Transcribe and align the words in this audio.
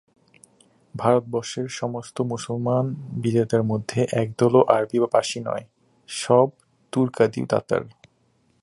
ভারতবর্ষের 0.95 1.67
সমস্ত 1.71 2.17
মুসলমান 2.21 2.85
বিজেতার 3.21 3.63
মধ্যে 3.63 3.99
একদলও 4.13 4.61
আরবী 4.67 4.97
বা 4.99 5.07
পার্শী 5.07 5.39
নয়, 5.39 5.65
সব 6.09 6.47
তুর্কাদি 6.93 7.41
তাতার। 7.49 7.83